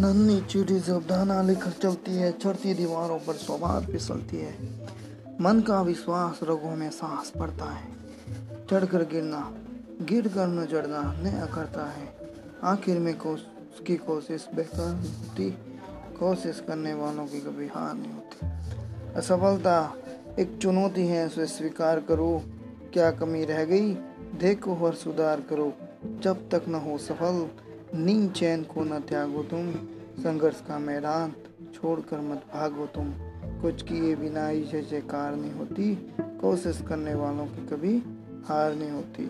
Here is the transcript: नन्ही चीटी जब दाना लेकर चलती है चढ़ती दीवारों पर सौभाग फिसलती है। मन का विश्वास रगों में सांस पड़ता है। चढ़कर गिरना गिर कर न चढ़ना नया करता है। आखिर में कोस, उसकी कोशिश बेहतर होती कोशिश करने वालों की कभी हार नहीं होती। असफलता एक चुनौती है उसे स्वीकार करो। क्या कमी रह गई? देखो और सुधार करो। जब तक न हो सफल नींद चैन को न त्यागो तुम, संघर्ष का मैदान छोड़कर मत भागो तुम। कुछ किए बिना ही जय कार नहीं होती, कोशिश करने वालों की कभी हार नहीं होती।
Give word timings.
नन्ही 0.00 0.40
चीटी 0.40 0.80
जब 0.80 1.06
दाना 1.06 1.42
लेकर 1.42 1.70
चलती 1.70 2.10
है 2.10 2.32
चढ़ती 2.32 2.74
दीवारों 2.74 3.18
पर 3.18 3.34
सौभाग 3.34 3.84
फिसलती 3.84 4.36
है। 4.36 4.54
मन 5.40 5.60
का 5.60 5.82
विश्वास 5.82 6.40
रगों 6.42 6.76
में 6.76 6.90
सांस 6.90 7.32
पड़ता 7.38 7.64
है। 7.64 7.88
चढ़कर 8.70 9.02
गिरना 9.02 9.54
गिर 10.02 10.28
कर 10.28 10.46
न 10.46 10.66
चढ़ना 10.66 11.22
नया 11.22 11.46
करता 11.46 11.84
है। 11.90 12.16
आखिर 12.64 12.98
में 12.98 13.18
कोस, 13.18 13.46
उसकी 13.74 13.96
कोशिश 13.96 14.48
बेहतर 14.54 14.94
होती 15.18 15.50
कोशिश 16.20 16.64
करने 16.68 16.94
वालों 16.94 17.26
की 17.26 17.40
कभी 17.40 17.66
हार 17.66 17.94
नहीं 17.94 18.12
होती। 18.12 18.46
असफलता 19.16 19.94
एक 20.38 20.58
चुनौती 20.62 21.06
है 21.06 21.26
उसे 21.26 21.46
स्वीकार 21.46 22.00
करो। 22.00 22.42
क्या 22.92 23.10
कमी 23.10 23.44
रह 23.44 23.64
गई? 23.64 23.94
देखो 24.40 24.76
और 24.76 24.94
सुधार 24.94 25.40
करो। 25.40 25.72
जब 26.20 26.50
तक 26.50 26.62
न 26.68 26.74
हो 26.74 26.98
सफल 26.98 27.50
नींद 27.94 28.32
चैन 28.32 28.62
को 28.62 28.84
न 28.84 29.00
त्यागो 29.00 29.42
तुम, 29.42 29.72
संघर्ष 30.22 30.60
का 30.60 30.78
मैदान 30.78 31.32
छोड़कर 31.74 32.20
मत 32.20 32.36
भागो 32.36 32.86
तुम। 32.86 33.12
कुछ 33.62 33.82
किए 33.82 34.14
बिना 34.16 34.48
ही 34.48 34.60
जय 34.64 35.00
कार 35.10 35.36
नहीं 35.36 35.52
होती, 35.52 35.94
कोशिश 36.20 36.82
करने 36.88 37.14
वालों 37.14 37.46
की 37.46 37.66
कभी 37.66 37.96
हार 38.48 38.74
नहीं 38.74 38.90
होती। 38.90 39.26